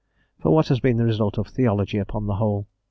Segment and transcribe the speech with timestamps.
[0.39, 2.65] For what has been the result of theology upon the whole?